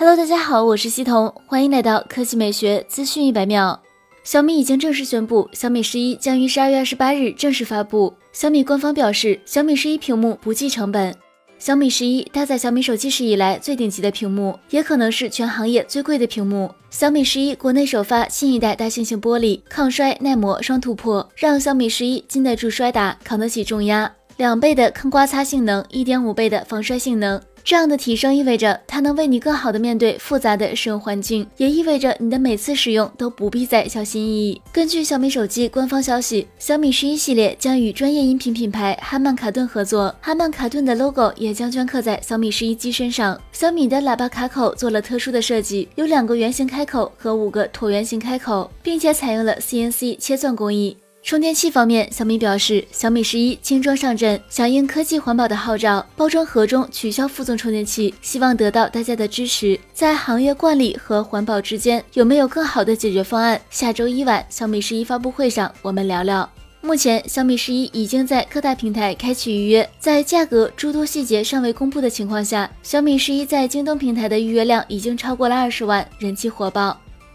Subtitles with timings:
[0.00, 3.78] Hello，大家好，我是西彤，欢迎来到科技美学资讯一百秒。
[4.24, 8.14] 小米已经正式宣布，小米十一将于十二月二十八日正式发布。
[8.32, 11.14] 小米官方表示，小米十一屏幕不计成本。
[11.58, 16.70] 小米十一搭载小米手机史以来最顶级的屏幕，也可能是全行业最贵的屏幕。
[16.88, 24.10] 小米十一国内首发新一代大猩猩玻璃，抗摔耐磨双突破，让小米十一经得住摔打，扛得起重压。
[24.38, 27.38] 两倍的抗刮擦性能，一点五倍的防摔性能。
[27.62, 34.60] 这样的提升意味着它能为你更好的面对复杂的使用环境，也意味着你的每次使用都不必再小心翼翼。
[34.72, 43.40] 根据小米手机官方消息，小米十一系列将与专业音频品牌哈曼卡顿合作，哈曼卡顿的 logo 也将镌刻在小米十一机身上。
[43.52, 50.96] 小米的喇叭卡口做了特殊的设计，有两个圆形开口和五个椭圆形开口，并且采用了 CNC 切钻工艺。
[51.22, 59.78] 充电器方面，小米表示，小米十一轻装上阵，响应科技环保的号召，包装盒中取消附赠充电器，希望得到大家的支持。
[59.92, 63.60] 在行业惯例和环保之间，有没有更好的解决方案？
[63.70, 66.48] 下周一晚小米十一发布会上，我们聊聊。
[66.80, 76.98] 目前，小米十一已经在各大平台开启预约，在价格诸多细节尚未公布的情况下，小米十一在京东平台的预约量已经超过了二十万，人气火爆。